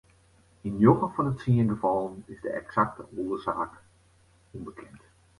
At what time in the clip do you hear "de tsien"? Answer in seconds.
1.29-1.69